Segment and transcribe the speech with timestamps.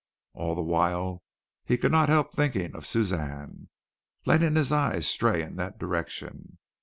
[0.33, 1.21] All the while
[1.63, 3.69] he could not help thinking of Suzanne
[4.25, 6.57] letting his eyes stray in that direction.